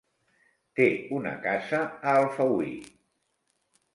[0.79, 2.75] Té una casa a Alfauir.